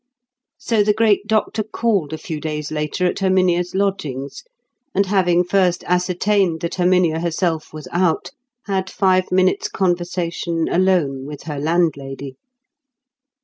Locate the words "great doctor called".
0.95-2.11